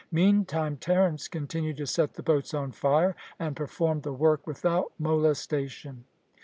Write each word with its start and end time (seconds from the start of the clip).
Meantime 0.11 0.77
Terence 0.77 1.27
continued 1.27 1.77
to 1.77 1.85
set 1.85 2.15
the 2.15 2.23
boats 2.23 2.55
on 2.55 2.71
fire, 2.71 3.15
and 3.37 3.55
performed 3.55 4.01
the 4.01 4.11
work 4.11 4.47
without 4.47 4.91
molestation. 4.97 6.05